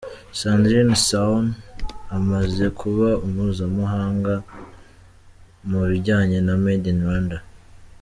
Sandrine 0.39 0.95
Sahorn 1.07 1.47
amaze 2.17 2.65
kuba 2.79 3.07
mpuzamahanga 3.29 4.33
mu 5.69 5.79
bijyanye 5.89 6.37
na 6.47 6.55
Made 6.63 6.87
in 6.93 7.01
Rwanda. 7.05 7.37